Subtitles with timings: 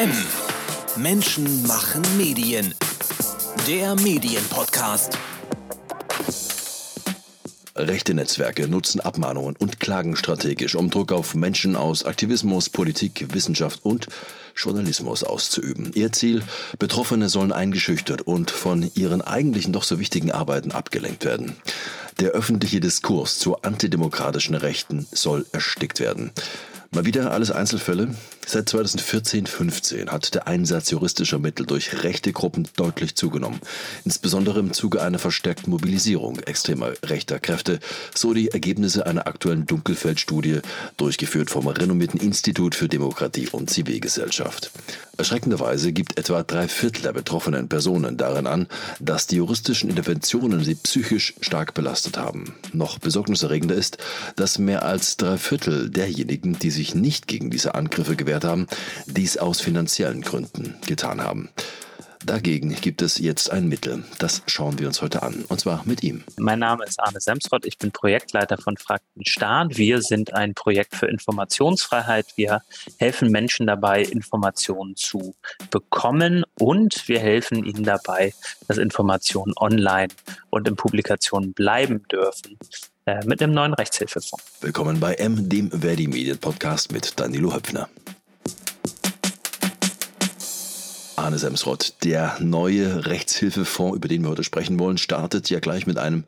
[0.00, 0.10] M.
[0.96, 2.74] Menschen machen Medien.
[3.68, 5.18] Der Medienpodcast.
[7.76, 13.80] Rechte Netzwerke nutzen Abmahnungen und Klagen strategisch, um Druck auf Menschen aus Aktivismus, Politik, Wissenschaft
[13.84, 14.06] und
[14.56, 15.90] Journalismus auszuüben.
[15.92, 16.44] Ihr Ziel,
[16.78, 21.56] Betroffene sollen eingeschüchtert und von ihren eigentlichen doch so wichtigen Arbeiten abgelenkt werden.
[22.20, 26.32] Der öffentliche Diskurs zu antidemokratischen Rechten soll erstickt werden.
[26.90, 28.14] Mal wieder alles Einzelfälle.
[28.52, 33.60] Seit 2014-15 hat der Einsatz juristischer Mittel durch rechte Gruppen deutlich zugenommen.
[34.04, 37.78] Insbesondere im Zuge einer verstärkten Mobilisierung extremer rechter Kräfte,
[38.12, 40.62] so die Ergebnisse einer aktuellen Dunkelfeldstudie,
[40.96, 44.72] durchgeführt vom renommierten Institut für Demokratie und Zivilgesellschaft.
[45.20, 48.68] Erschreckenderweise gibt etwa drei Viertel der betroffenen Personen darin an,
[49.00, 52.54] dass die juristischen Interventionen sie psychisch stark belastet haben.
[52.72, 53.98] Noch besorgniserregender ist,
[54.36, 58.66] dass mehr als drei Viertel derjenigen, die sich nicht gegen diese Angriffe gewehrt haben,
[59.06, 61.50] dies aus finanziellen Gründen getan haben.
[62.26, 64.04] Dagegen gibt es jetzt ein Mittel.
[64.18, 65.42] Das schauen wir uns heute an.
[65.48, 66.22] Und zwar mit ihm.
[66.36, 67.64] Mein Name ist Arne Semsrott.
[67.64, 69.78] Ich bin Projektleiter von Frakten Staat.
[69.78, 72.26] Wir sind ein Projekt für Informationsfreiheit.
[72.36, 72.60] Wir
[72.98, 75.34] helfen Menschen dabei, Informationen zu
[75.70, 78.34] bekommen und wir helfen ihnen dabei,
[78.68, 80.08] dass Informationen online
[80.50, 82.58] und in Publikationen bleiben dürfen
[83.06, 84.44] äh, mit einem neuen Rechtshilfefonds.
[84.60, 87.88] Willkommen bei M, dem Verdi Medien Podcast mit Danilo Höpfner.
[91.20, 95.98] Arne Semsrott, der neue Rechtshilfefonds, über den wir heute sprechen wollen, startet ja gleich mit
[95.98, 96.24] einem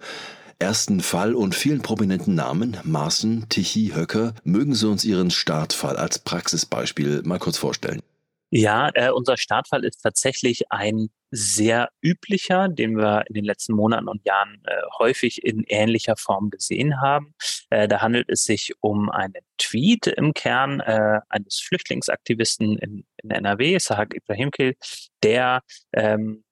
[0.59, 2.77] ersten Fall und vielen prominenten Namen.
[2.85, 4.35] Maaßen, Tichy, Höcker.
[4.45, 8.03] Mögen Sie uns Ihren Startfall als Praxisbeispiel mal kurz vorstellen?
[8.51, 14.07] Ja, äh, unser Startfall ist tatsächlich ein sehr üblicher, den wir in den letzten Monaten
[14.07, 17.35] und Jahren äh, häufig in ähnlicher Form gesehen haben.
[17.71, 23.31] Äh, da handelt es sich um einen Tweet im Kern äh, eines Flüchtlingsaktivisten in, in
[23.31, 24.75] NRW, Sahak Ibrahimkil,
[25.23, 25.63] der
[25.95, 26.45] ähm,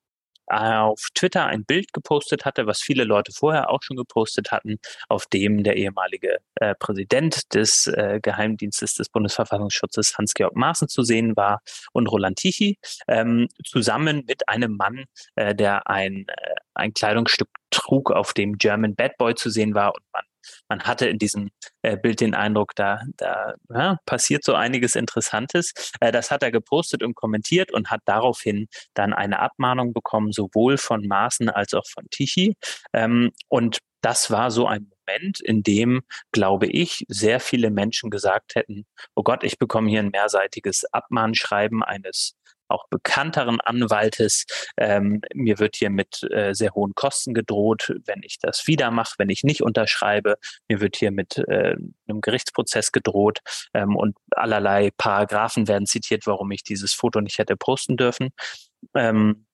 [0.51, 4.79] auf Twitter ein Bild gepostet hatte, was viele Leute vorher auch schon gepostet hatten,
[5.09, 11.37] auf dem der ehemalige äh, Präsident des äh, Geheimdienstes des Bundesverfassungsschutzes Hans-Georg Maaßen zu sehen
[11.37, 11.63] war
[11.93, 12.79] und Roland Tichy,
[13.09, 15.05] ähm, zusammen mit einem Mann,
[15.37, 19.95] äh, der ein, äh, ein Kleidungsstück trug, auf dem German Bad Boy zu sehen war
[19.95, 20.25] und man
[20.69, 21.51] man hatte in diesem
[21.83, 25.73] äh, Bild den Eindruck, da, da ja, passiert so einiges Interessantes.
[26.01, 30.79] Äh, das hat er gepostet und kommentiert und hat daraufhin dann eine Abmahnung bekommen, sowohl
[30.79, 32.55] von Maaßen als auch von Tichy.
[32.93, 36.03] Ähm, und das war so ein Moment, in dem,
[36.33, 41.83] glaube ich, sehr viele Menschen gesagt hätten, oh Gott, ich bekomme hier ein mehrseitiges Abmahnschreiben
[41.83, 42.37] eines
[42.71, 44.47] auch bekannteren Anwaltes.
[44.77, 49.15] Ähm, mir wird hier mit äh, sehr hohen Kosten gedroht, wenn ich das wieder mache,
[49.19, 50.37] wenn ich nicht unterschreibe.
[50.69, 51.77] Mir wird hier mit äh,
[52.09, 53.41] einem Gerichtsprozess gedroht
[53.75, 58.31] ähm, und allerlei Paragraphen werden zitiert, warum ich dieses Foto nicht hätte posten dürfen.
[58.95, 59.47] Ähm,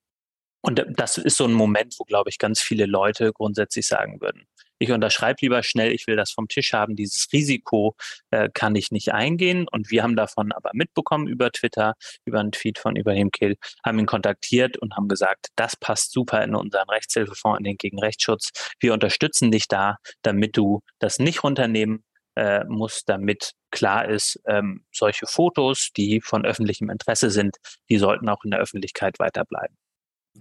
[0.63, 4.49] und das ist so ein Moment, wo, glaube ich, ganz viele Leute grundsätzlich sagen würden,
[4.79, 7.97] ich unterschreibe lieber schnell, ich will das vom Tisch haben, dieses Risiko
[8.31, 9.67] äh, kann ich nicht eingehen.
[9.71, 11.95] Und wir haben davon aber mitbekommen über Twitter,
[12.25, 16.43] über einen Tweet von Ibrahim Kill, haben ihn kontaktiert und haben gesagt, das passt super
[16.43, 18.75] in unseren Rechtshilfefonds, in den Gegenrechtsschutz.
[18.81, 22.05] Wir unterstützen dich da, damit du das nicht runternehmen
[22.37, 27.57] äh, musst, damit klar ist, ähm, solche Fotos, die von öffentlichem Interesse sind,
[27.89, 29.77] die sollten auch in der Öffentlichkeit weiterbleiben.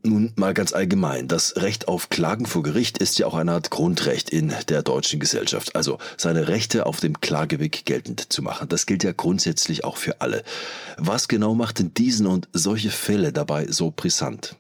[0.04, 3.72] Nun mal ganz allgemein, das Recht auf Klagen vor Gericht ist ja auch eine Art
[3.72, 8.70] Grundrecht in der deutschen Gesellschaft, also seine Rechte auf dem Klageweg geltend zu machen.
[8.70, 10.44] Das gilt ja grundsätzlich auch für alle.
[10.98, 14.56] Was genau macht denn diesen und solche Fälle dabei so brisant?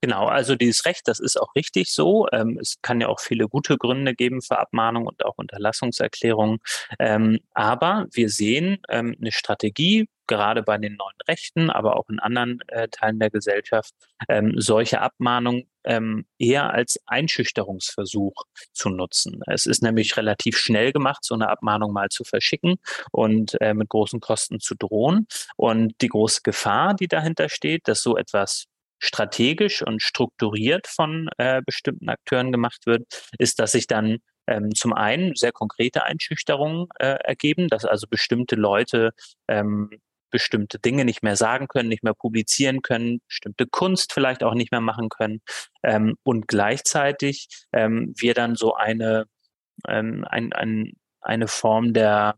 [0.00, 2.28] Genau, also dieses Recht, das ist auch richtig so.
[2.32, 6.58] Ähm, es kann ja auch viele gute Gründe geben für Abmahnung und auch Unterlassungserklärungen.
[7.00, 12.20] Ähm, aber wir sehen ähm, eine Strategie, gerade bei den neuen Rechten, aber auch in
[12.20, 13.92] anderen äh, Teilen der Gesellschaft,
[14.28, 19.40] ähm, solche Abmahnungen ähm, eher als Einschüchterungsversuch zu nutzen.
[19.46, 22.76] Es ist nämlich relativ schnell gemacht, so eine Abmahnung mal zu verschicken
[23.10, 25.26] und äh, mit großen Kosten zu drohen.
[25.56, 28.66] Und die große Gefahr, die dahinter steht, dass so etwas
[29.00, 33.04] strategisch und strukturiert von äh, bestimmten Akteuren gemacht wird,
[33.38, 34.18] ist, dass sich dann
[34.48, 39.12] ähm, zum einen sehr konkrete Einschüchterungen äh, ergeben, dass also bestimmte Leute
[39.46, 39.90] ähm,
[40.30, 44.72] bestimmte Dinge nicht mehr sagen können, nicht mehr publizieren können, bestimmte Kunst vielleicht auch nicht
[44.72, 45.40] mehr machen können.
[45.82, 49.26] Ähm, und gleichzeitig ähm, wir dann so eine
[49.86, 52.36] ähm, ein, ein, eine Form der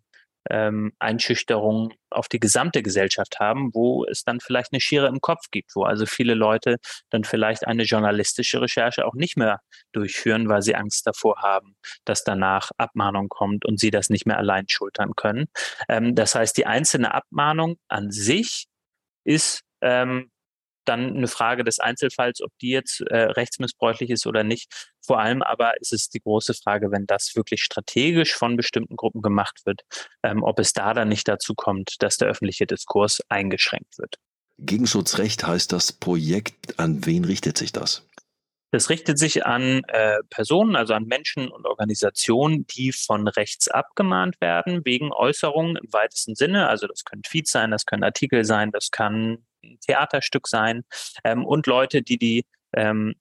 [0.48, 5.50] ähm, Einschüchterung auf die gesamte Gesellschaft haben, wo es dann vielleicht eine Schere im Kopf
[5.50, 6.76] gibt, wo also viele Leute
[7.10, 9.60] dann vielleicht eine journalistische Recherche auch nicht mehr
[9.92, 14.38] durchführen, weil sie Angst davor haben, dass danach Abmahnung kommt und sie das nicht mehr
[14.38, 15.46] allein schultern können.
[15.88, 18.66] Ähm, das heißt, die einzelne Abmahnung an sich
[19.24, 20.30] ist ähm,
[20.84, 24.90] dann eine Frage des Einzelfalls, ob die jetzt äh, rechtsmissbräuchlich ist oder nicht.
[25.04, 29.22] Vor allem aber ist es die große Frage, wenn das wirklich strategisch von bestimmten Gruppen
[29.22, 29.82] gemacht wird,
[30.22, 34.16] ähm, ob es da dann nicht dazu kommt, dass der öffentliche Diskurs eingeschränkt wird.
[34.58, 36.78] Gegenschutzrecht heißt das Projekt.
[36.78, 38.06] An wen richtet sich das?
[38.72, 44.40] Das richtet sich an äh, Personen, also an Menschen und Organisationen, die von rechts abgemahnt
[44.40, 46.68] werden wegen Äußerungen im weitesten Sinne.
[46.68, 49.44] Also das können Tweets sein, das können Artikel sein, das kann
[49.80, 50.82] Theaterstück sein
[51.24, 53.14] ähm, und Leute, die die ähm,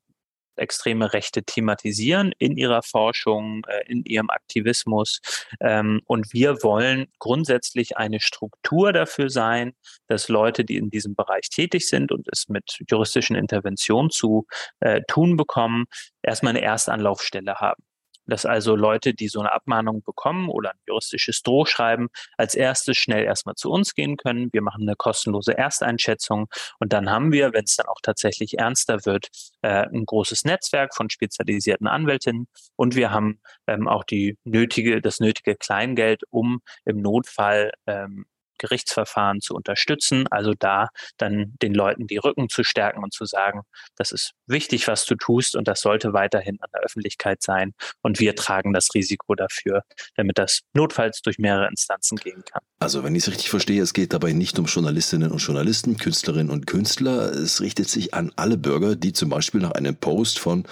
[0.59, 5.21] extreme Rechte thematisieren in ihrer Forschung, äh, in ihrem Aktivismus.
[5.59, 9.74] Ähm, und wir wollen grundsätzlich eine Struktur dafür sein,
[10.07, 14.45] dass Leute, die in diesem Bereich tätig sind und es mit juristischen Interventionen zu
[14.81, 15.85] äh, tun bekommen,
[16.21, 17.81] erstmal eine Erstanlaufstelle haben
[18.29, 23.23] dass also Leute, die so eine Abmahnung bekommen oder ein juristisches Drohschreiben, als erstes schnell
[23.23, 24.49] erstmal zu uns gehen können.
[24.51, 26.47] Wir machen eine kostenlose Ersteinschätzung
[26.79, 29.27] und dann haben wir, wenn es dann auch tatsächlich ernster wird,
[29.61, 35.19] äh, ein großes Netzwerk von spezialisierten Anwältinnen und wir haben ähm, auch die nötige, das
[35.19, 38.25] nötige Kleingeld, um im Notfall ähm,
[38.59, 40.27] Gerichtsverfahren zu unterstützen.
[40.29, 43.61] Also da dann den Leuten die Rücken zu stärken und zu sagen,
[43.95, 47.73] das ist wichtig, was du tust und das sollte weiterhin an der Öffentlichkeit sein.
[48.01, 49.83] Und wir tragen das Risiko dafür,
[50.15, 52.61] damit das notfalls durch mehrere Instanzen gehen kann.
[52.79, 56.50] Also wenn ich es richtig verstehe, es geht dabei nicht um Journalistinnen und Journalisten, Künstlerinnen
[56.50, 57.31] und Künstler.
[57.31, 60.65] Es richtet sich an alle Bürger, die zum Beispiel nach einem Post von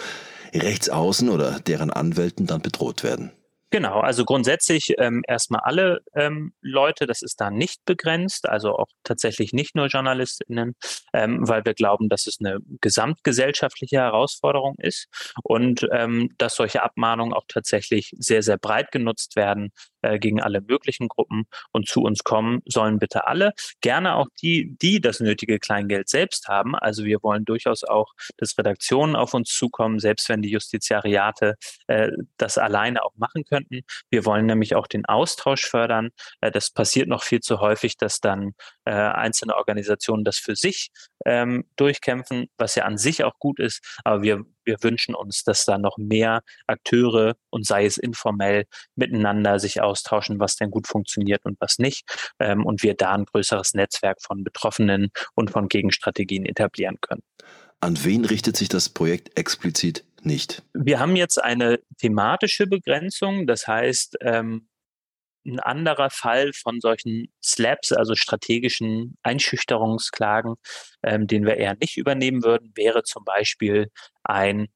[0.53, 3.31] Rechtsaußen oder deren Anwälten dann bedroht werden.
[3.69, 8.87] Genau, also grundsätzlich ähm, erstmal alle ähm, Leute, das ist da nicht begrenzt, also auch
[9.03, 10.75] tatsächlich nicht nur JournalistInnen,
[11.13, 15.07] ähm, weil wir glauben, dass es eine gesamtgesellschaftliche Herausforderung ist
[15.43, 19.73] und ähm, dass solche Abmahnungen auch tatsächlich sehr, sehr breit genutzt werden
[20.07, 23.53] äh, gegen alle möglichen Gruppen und zu uns kommen sollen bitte alle.
[23.81, 26.75] Gerne auch die, die das nötige Kleingeld selbst haben.
[26.75, 31.55] Also wir wollen durchaus auch, dass Redaktionen auf uns zukommen, selbst wenn die Justiziariate
[31.87, 33.81] äh, das alleine auch machen könnten.
[34.09, 36.09] Wir wollen nämlich auch den Austausch fördern.
[36.41, 38.53] Äh, das passiert noch viel zu häufig, dass dann
[38.85, 40.91] äh, einzelne Organisationen das für sich
[41.25, 43.81] ähm, durchkämpfen, was ja an sich auch gut ist.
[44.03, 48.65] Aber wir, wir wünschen uns, dass da noch mehr Akteure und sei es informell
[48.95, 52.05] miteinander sich austauschen, was denn gut funktioniert und was nicht.
[52.39, 57.23] Ähm, und wir da ein größeres Netzwerk von Betroffenen und von Gegenstrategien etablieren können.
[57.79, 60.63] An wen richtet sich das Projekt explizit nicht?
[60.73, 64.67] Wir haben jetzt eine thematische Begrenzung, das heißt, ähm,
[65.47, 70.55] ein anderer Fall von solchen Slaps, also strategischen Einschüchterungsklagen,
[71.03, 73.89] ähm, den wir eher nicht übernehmen würden, wäre zum Beispiel
[74.23, 74.67] ein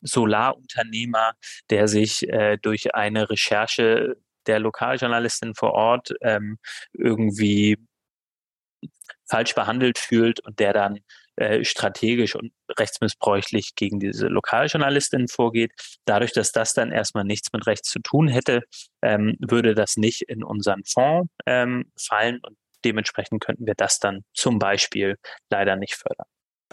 [0.00, 1.32] Solarunternehmer,
[1.70, 4.16] der sich äh, durch eine Recherche
[4.46, 6.58] der Lokaljournalistin vor Ort ähm,
[6.92, 7.78] irgendwie
[9.26, 11.00] falsch behandelt fühlt und der dann
[11.36, 15.72] äh, strategisch und rechtsmissbräuchlich gegen diese Lokaljournalistin vorgeht.
[16.04, 18.62] Dadurch, dass das dann erstmal nichts mit Recht zu tun hätte,
[19.02, 24.22] ähm, würde das nicht in unseren Fonds ähm, fallen und dementsprechend könnten wir das dann
[24.34, 25.16] zum Beispiel
[25.50, 26.26] leider nicht fördern.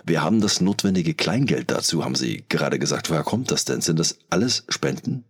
[0.04, 3.10] Wir haben das notwendige Kleingeld dazu, haben Sie gerade gesagt.
[3.10, 3.82] Woher kommt das denn?
[3.82, 5.26] Sind das alles Spenden?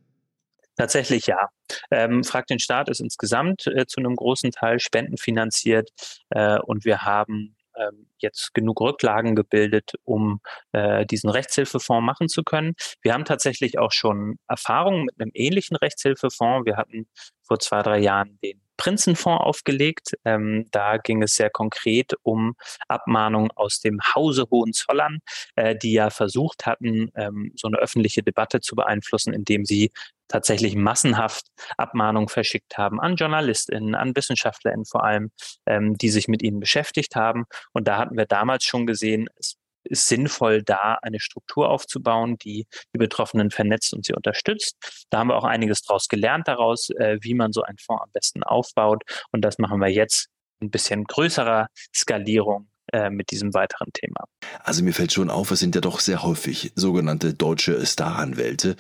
[0.78, 1.50] Tatsächlich ja.
[1.92, 5.90] Ähm, Frag den Staat ist insgesamt äh, zu einem großen Teil spendenfinanziert
[6.30, 10.40] äh, und wir haben ähm, jetzt genug Rücklagen gebildet, um
[10.72, 12.74] äh, diesen Rechtshilfefonds machen zu können.
[13.02, 16.66] Wir haben tatsächlich auch schon Erfahrungen mit einem ähnlichen Rechtshilfefonds.
[16.66, 17.08] Wir hatten
[17.44, 20.18] vor zwei, drei Jahren den Prinzenfonds aufgelegt.
[20.26, 22.56] Ähm, da ging es sehr konkret um
[22.88, 25.20] Abmahnungen aus dem Hause Hohenzollern,
[25.56, 29.92] äh, die ja versucht hatten, ähm, so eine öffentliche Debatte zu beeinflussen, indem sie
[30.28, 31.46] tatsächlich massenhaft
[31.78, 35.30] Abmahnungen verschickt haben an JournalistInnen, an WissenschaftlerInnen vor allem,
[35.68, 37.46] ähm, die sich mit ihnen beschäftigt haben.
[37.74, 42.66] Und da hatten wir damals schon gesehen, es ist sinnvoll, da eine Struktur aufzubauen, die
[42.94, 45.06] die Betroffenen vernetzt und sie unterstützt.
[45.10, 48.12] Da haben wir auch einiges daraus gelernt daraus, äh, wie man so einen Fonds am
[48.12, 49.04] besten aufbaut.
[49.32, 50.28] Und das machen wir jetzt
[50.62, 54.26] ein bisschen größerer Skalierung äh, mit diesem weiteren Thema.
[54.64, 58.76] Also mir fällt schon auf, es sind ja doch sehr häufig sogenannte deutsche Staranwälte,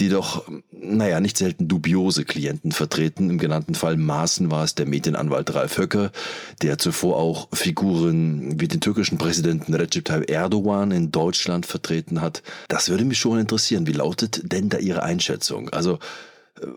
[0.00, 3.30] die doch, naja, nicht selten dubiose Klienten vertreten.
[3.30, 6.10] Im genannten Fall Maaßen war es der Medienanwalt Ralf Höcker,
[6.62, 12.42] der zuvor auch Figuren wie den türkischen Präsidenten Recep Tayyip Erdogan in Deutschland vertreten hat.
[12.68, 13.86] Das würde mich schon interessieren.
[13.86, 15.68] Wie lautet denn da Ihre Einschätzung?
[15.68, 15.98] Also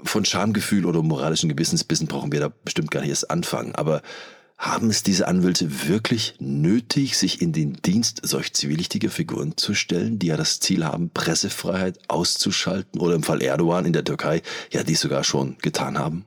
[0.03, 3.75] Von Schamgefühl oder moralischen Gewissensbissen brauchen wir da bestimmt gar nicht erst anfangen.
[3.75, 4.01] Aber
[4.63, 10.19] haben es diese Anwälte wirklich nötig, sich in den Dienst solch zwielichtiger Figuren zu stellen,
[10.19, 14.41] die ja das Ziel haben, Pressefreiheit auszuschalten oder im Fall Erdogan in der Türkei
[14.71, 16.25] ja dies sogar schon getan haben?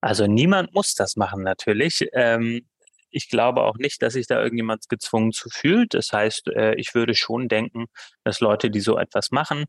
[0.00, 2.08] Also niemand muss das machen natürlich.
[2.14, 2.62] Ähm,
[3.10, 5.92] ich glaube auch nicht, dass sich da irgendjemand gezwungen zu fühlt.
[5.92, 7.86] Das heißt, äh, ich würde schon denken,
[8.24, 9.64] dass Leute, die so etwas machen,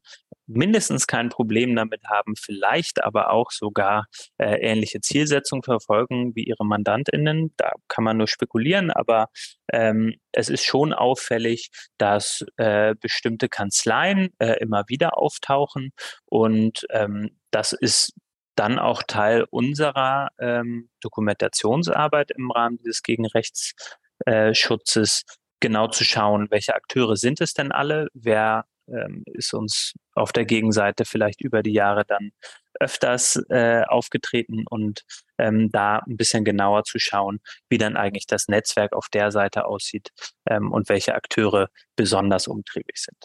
[0.48, 4.06] mindestens kein Problem damit haben, vielleicht aber auch sogar
[4.38, 7.54] äh, ähnliche Zielsetzungen verfolgen wie ihre Mandantinnen.
[7.58, 9.30] Da kann man nur spekulieren, aber
[9.72, 15.92] ähm, es ist schon auffällig, dass äh, bestimmte Kanzleien äh, immer wieder auftauchen
[16.26, 18.14] und ähm, das ist
[18.56, 25.24] dann auch Teil unserer ähm, Dokumentationsarbeit im Rahmen dieses Gegenrechtsschutzes, äh,
[25.60, 30.46] genau zu schauen, welche Akteure sind es denn alle, wer ähm, ist uns auf der
[30.46, 32.32] Gegenseite vielleicht über die Jahre dann
[32.80, 35.04] öfters äh, aufgetreten und
[35.38, 37.40] ähm, da ein bisschen genauer zu schauen,
[37.70, 40.10] wie dann eigentlich das Netzwerk auf der Seite aussieht
[40.48, 43.18] ähm, und welche Akteure besonders umtriebig sind.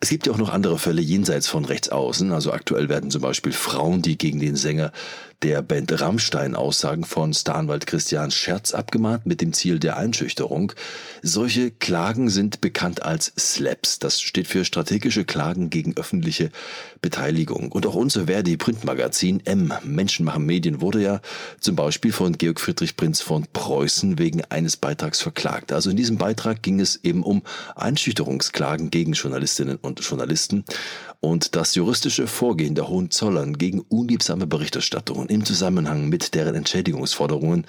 [0.00, 2.32] Es gibt ja auch noch andere Fälle jenseits von rechts außen.
[2.32, 4.92] Also aktuell werden zum Beispiel Frauen, die gegen den Sänger
[5.42, 10.72] der Band Rammstein Aussagen von Staranwalt Christian Scherz abgemahnt mit dem Ziel der Einschüchterung.
[11.20, 13.98] Solche Klagen sind bekannt als SLAPs.
[13.98, 16.50] Das steht für strategische Klagen gegen öffentliche
[17.00, 17.72] Beteiligung.
[17.72, 21.20] Und auch unser Verdi Printmagazin M Menschen machen Medien wurde ja
[21.58, 25.72] zum Beispiel von Georg Friedrich Prinz von Preußen wegen eines Beitrags verklagt.
[25.72, 27.42] Also in diesem Beitrag ging es eben um
[27.74, 30.64] Einschüchterungsklagen gegen Journalistinnen und Journalisten
[31.20, 37.66] und das juristische Vorgehen der Hohenzollern gegen unliebsame Berichterstattungen im Zusammenhang mit deren Entschädigungsforderungen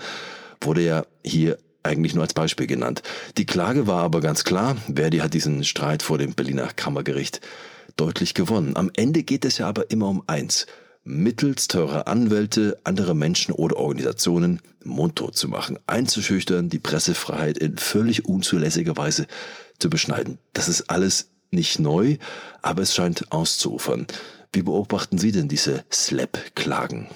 [0.61, 3.03] wurde ja hier eigentlich nur als Beispiel genannt.
[3.37, 7.41] Die Klage war aber ganz klar, Verdi hat diesen Streit vor dem Berliner Kammergericht
[7.97, 8.75] deutlich gewonnen.
[8.75, 10.65] Am Ende geht es ja aber immer um eins,
[11.03, 18.25] mittels teurer Anwälte andere Menschen oder Organisationen mundtot zu machen, einzuschüchtern, die Pressefreiheit in völlig
[18.25, 19.27] unzulässiger Weise
[19.79, 20.37] zu beschneiden.
[20.53, 22.17] Das ist alles nicht neu,
[22.61, 24.07] aber es scheint auszufern.
[24.51, 27.07] Wie beobachten Sie denn diese Slap-Klagen?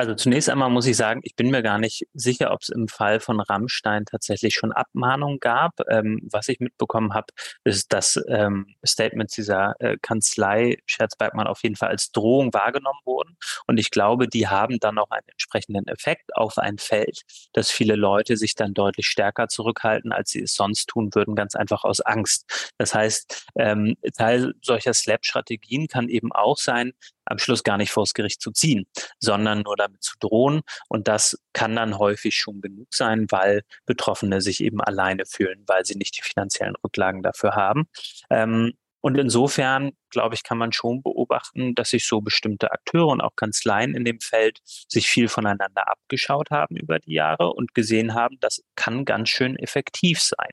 [0.00, 2.88] Also zunächst einmal muss ich sagen, ich bin mir gar nicht sicher, ob es im
[2.88, 5.74] Fall von Rammstein tatsächlich schon Abmahnungen gab.
[5.90, 7.26] Ähm, was ich mitbekommen habe,
[7.64, 13.36] ist, dass ähm, Statements dieser äh, Kanzlei Scherzbergmann auf jeden Fall als Drohung wahrgenommen wurden.
[13.66, 17.20] Und ich glaube, die haben dann auch einen entsprechenden Effekt auf ein Feld,
[17.52, 21.54] dass viele Leute sich dann deutlich stärker zurückhalten, als sie es sonst tun würden, ganz
[21.54, 22.72] einfach aus Angst.
[22.78, 26.94] Das heißt, ähm, Teil solcher Slap-Strategien kann eben auch sein,
[27.30, 28.86] am Schluss gar nicht vors Gericht zu ziehen,
[29.18, 30.62] sondern nur damit zu drohen.
[30.88, 35.84] Und das kann dann häufig schon genug sein, weil Betroffene sich eben alleine fühlen, weil
[35.84, 37.86] sie nicht die finanziellen Rücklagen dafür haben.
[38.30, 43.20] Ähm, und insofern, glaube ich, kann man schon beobachten, dass sich so bestimmte Akteure und
[43.20, 48.14] auch Kanzleien in dem Feld sich viel voneinander abgeschaut haben über die Jahre und gesehen
[48.14, 50.50] haben, das kann ganz schön effektiv sein.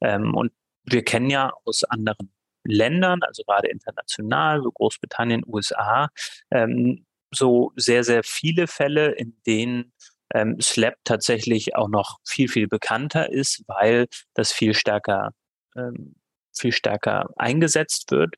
[0.00, 0.52] Ähm, und
[0.84, 2.32] wir kennen ja aus anderen
[2.64, 6.08] Ländern, also gerade international, so Großbritannien, USA,
[6.50, 9.92] ähm, so sehr, sehr viele Fälle, in denen
[10.34, 15.30] ähm, Slap tatsächlich auch noch viel, viel bekannter ist, weil das viel stärker,
[15.76, 16.16] ähm,
[16.56, 18.34] viel stärker eingesetzt wird.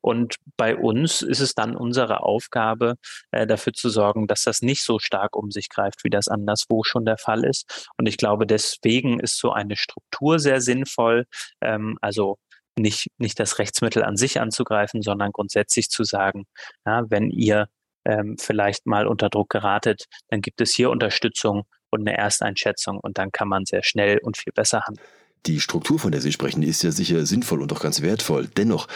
[0.00, 2.94] Und bei uns ist es dann unsere Aufgabe,
[3.32, 6.84] äh, dafür zu sorgen, dass das nicht so stark um sich greift, wie das anderswo
[6.84, 7.90] schon der Fall ist.
[7.98, 11.26] Und ich glaube, deswegen ist so eine Struktur sehr sinnvoll.
[11.60, 12.38] Ähm, also
[12.78, 16.44] nicht, nicht das Rechtsmittel an sich anzugreifen, sondern grundsätzlich zu sagen,
[16.86, 17.68] ja, wenn ihr
[18.04, 23.18] ähm, vielleicht mal unter Druck geratet, dann gibt es hier Unterstützung und eine Ersteinschätzung und
[23.18, 25.06] dann kann man sehr schnell und viel besser handeln.
[25.46, 28.48] Die Struktur, von der Sie sprechen, ist ja sicher sinnvoll und auch ganz wertvoll.
[28.56, 28.88] Dennoch,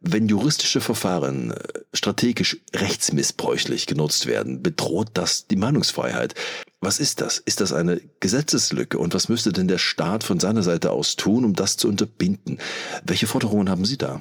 [0.00, 1.56] wenn juristische Verfahren äh,
[1.92, 6.34] strategisch rechtsmissbräuchlich genutzt werden, bedroht das die Meinungsfreiheit.
[6.80, 7.38] Was ist das?
[7.38, 8.98] Ist das eine Gesetzeslücke?
[8.98, 12.58] Und was müsste denn der Staat von seiner Seite aus tun, um das zu unterbinden?
[13.04, 14.20] Welche Forderungen haben Sie da?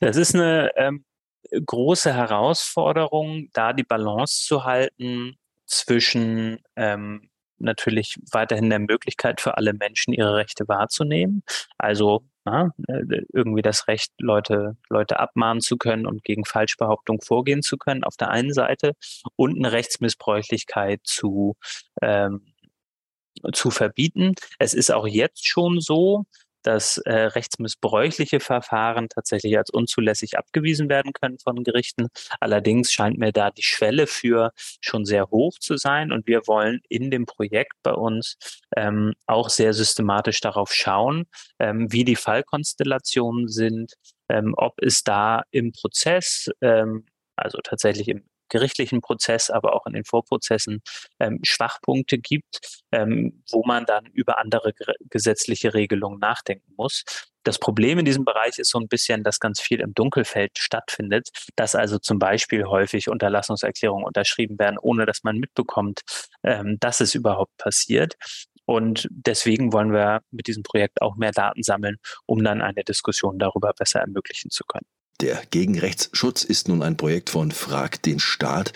[0.00, 1.04] Das ist eine ähm,
[1.64, 9.72] große Herausforderung, da die Balance zu halten zwischen ähm, natürlich weiterhin der Möglichkeit für alle
[9.72, 11.44] Menschen, ihre Rechte wahrzunehmen.
[11.78, 17.62] Also ja, äh, irgendwie das Recht, Leute, Leute abmahnen zu können und gegen Falschbehauptung vorgehen
[17.62, 18.92] zu können auf der einen Seite
[19.36, 21.56] und eine Rechtsmissbräuchlichkeit zu,
[22.00, 22.54] ähm,
[23.52, 24.34] zu verbieten.
[24.58, 26.24] Es ist auch jetzt schon so,
[26.62, 32.08] dass äh, rechtsmissbräuchliche Verfahren tatsächlich als unzulässig abgewiesen werden können von Gerichten.
[32.40, 36.12] Allerdings scheint mir da die Schwelle für schon sehr hoch zu sein.
[36.12, 38.36] Und wir wollen in dem Projekt bei uns
[38.76, 41.24] ähm, auch sehr systematisch darauf schauen,
[41.58, 43.94] ähm, wie die Fallkonstellationen sind,
[44.28, 49.94] ähm, ob es da im Prozess, ähm, also tatsächlich im gerichtlichen Prozess, aber auch in
[49.94, 50.82] den Vorprozessen
[51.18, 52.60] ähm, Schwachpunkte gibt,
[52.92, 54.74] ähm, wo man dann über andere
[55.08, 57.04] gesetzliche Regelungen nachdenken muss.
[57.44, 61.30] Das Problem in diesem Bereich ist so ein bisschen, dass ganz viel im Dunkelfeld stattfindet,
[61.56, 66.02] dass also zum Beispiel häufig Unterlassungserklärungen unterschrieben werden, ohne dass man mitbekommt,
[66.44, 68.14] ähm, dass es überhaupt passiert.
[68.66, 73.38] Und deswegen wollen wir mit diesem Projekt auch mehr Daten sammeln, um dann eine Diskussion
[73.38, 74.86] darüber besser ermöglichen zu können.
[75.22, 78.72] Der Gegenrechtsschutz ist nun ein Projekt von Frag den Staat.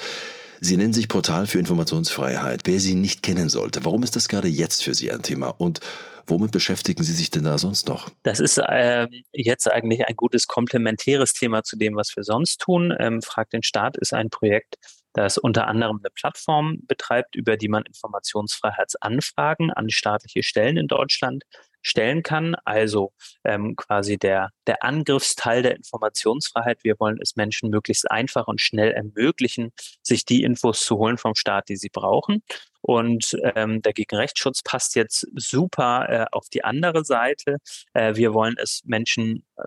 [0.60, 2.60] Sie nennen sich Portal für Informationsfreiheit.
[2.66, 5.48] Wer Sie nicht kennen sollte, warum ist das gerade jetzt für Sie ein Thema?
[5.48, 5.80] Und
[6.28, 8.10] womit beschäftigen Sie sich denn da sonst noch?
[8.22, 12.94] Das ist äh, jetzt eigentlich ein gutes komplementäres Thema zu dem, was wir sonst tun.
[12.96, 14.76] Ähm, Frag den Staat ist ein Projekt,
[15.14, 21.42] das unter anderem eine Plattform betreibt, über die man Informationsfreiheitsanfragen an staatliche Stellen in Deutschland
[21.86, 22.56] stellen kann.
[22.64, 23.12] Also
[23.44, 26.82] ähm, quasi der, der Angriffsteil der Informationsfreiheit.
[26.82, 31.34] Wir wollen es Menschen möglichst einfach und schnell ermöglichen, sich die Infos zu holen vom
[31.34, 32.42] Staat, die sie brauchen.
[32.82, 37.58] Und ähm, der Gegenrechtsschutz passt jetzt super äh, auf die andere Seite.
[37.94, 39.62] Äh, wir wollen es Menschen äh,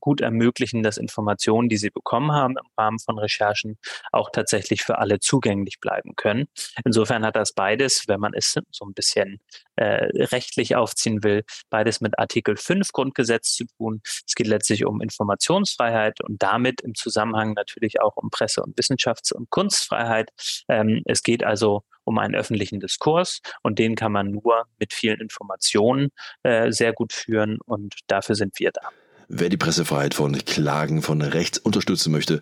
[0.00, 3.78] gut ermöglichen, dass Informationen, die sie bekommen haben im Rahmen von Recherchen,
[4.12, 6.46] auch tatsächlich für alle zugänglich bleiben können.
[6.84, 9.40] Insofern hat das beides, wenn man es so ein bisschen
[9.76, 14.00] äh, rechtlich aufziehen will, beides mit Artikel 5 Grundgesetz zu tun.
[14.04, 19.32] Es geht letztlich um Informationsfreiheit und damit im Zusammenhang natürlich auch um Presse- und Wissenschafts-
[19.32, 20.30] und Kunstfreiheit.
[20.68, 25.20] Ähm, es geht also um einen öffentlichen Diskurs und den kann man nur mit vielen
[25.20, 26.10] Informationen
[26.42, 28.90] äh, sehr gut führen und dafür sind wir da.
[29.28, 32.40] Wer die Pressefreiheit von Klagen von rechts unterstützen möchte,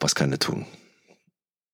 [0.00, 0.66] was kann er tun?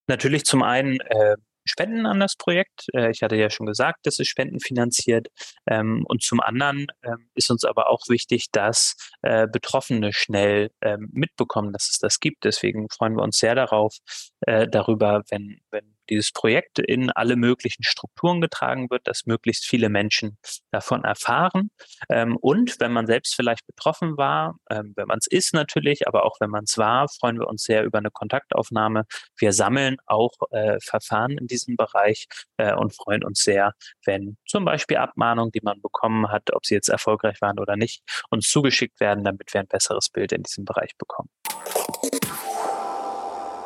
[0.07, 1.35] Natürlich zum einen äh,
[1.65, 2.85] Spenden an das Projekt.
[2.93, 5.27] Äh, ich hatte ja schon gesagt, dass es Spenden finanziert.
[5.67, 11.09] Ähm, und zum anderen ähm, ist uns aber auch wichtig, dass äh, Betroffene schnell ähm,
[11.11, 12.43] mitbekommen, dass es das gibt.
[12.43, 13.97] Deswegen freuen wir uns sehr darauf,
[14.41, 19.89] äh, darüber, wenn, wenn dieses Projekt in alle möglichen Strukturen getragen wird, dass möglichst viele
[19.89, 20.37] Menschen
[20.71, 21.69] davon erfahren.
[22.09, 26.25] Ähm, und wenn man selbst vielleicht betroffen war, ähm, wenn man es ist natürlich, aber
[26.25, 29.05] auch wenn man es war, freuen wir uns sehr über eine Kontaktaufnahme.
[29.37, 33.73] Wir sammeln auch äh, Verfahren in diesem Bereich äh, und freuen uns sehr,
[34.05, 38.03] wenn zum Beispiel Abmahnungen, die man bekommen hat, ob sie jetzt erfolgreich waren oder nicht,
[38.29, 41.29] uns zugeschickt werden, damit wir ein besseres Bild in diesem Bereich bekommen.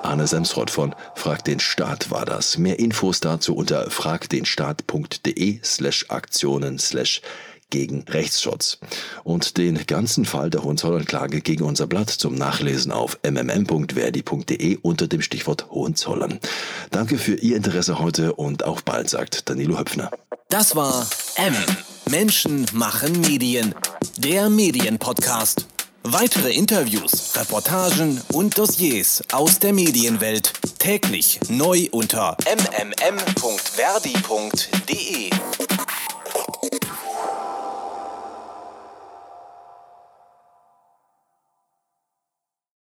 [0.03, 2.57] Arne Semsrott von Frag den Staat war das.
[2.57, 7.21] Mehr Infos dazu unter fragdenstaat.de slash Aktionen slash
[7.69, 8.79] gegen Rechtsschutz.
[9.23, 15.21] Und den ganzen Fall der Hohenzollern-Klage gegen unser Blatt zum Nachlesen auf mmm.verdi.de unter dem
[15.21, 16.39] Stichwort Hohenzollern.
[16.91, 20.11] Danke für Ihr Interesse heute und auf bald, sagt Danilo Höpfner.
[20.49, 21.53] Das war M.
[22.09, 23.75] Menschen machen Medien.
[24.17, 25.67] Der Medienpodcast.
[26.03, 33.29] Weitere Interviews, Reportagen und Dossiers aus der Medienwelt täglich neu unter mmm.verdi.de.